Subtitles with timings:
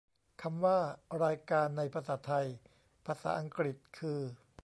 [0.41, 0.79] คำว่า
[1.23, 2.47] "รายการ" ในภาษาไทย
[3.05, 4.19] ภาษาอังกฤษคือ